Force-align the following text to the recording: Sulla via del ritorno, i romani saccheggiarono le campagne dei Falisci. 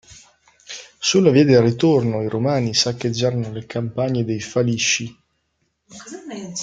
Sulla 0.97 1.29
via 1.29 1.43
del 1.45 1.61
ritorno, 1.61 2.23
i 2.23 2.27
romani 2.27 2.73
saccheggiarono 2.73 3.51
le 3.51 3.67
campagne 3.67 4.25
dei 4.25 4.39
Falisci. 4.39 5.15